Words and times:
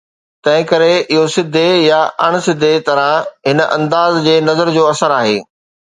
تنهن 0.45 0.63
ڪري 0.69 0.93
اهو 1.11 1.25
سڌي 1.35 1.67
يا 1.89 1.99
اڻ 2.25 2.33
سڌي 2.47 2.71
طرح 2.87 3.09
هن 3.49 3.59
انداز 3.77 4.13
جي 4.27 4.35
نظر 4.49 4.75
جو 4.79 4.83
اثر 4.93 5.19
آهي. 5.21 5.37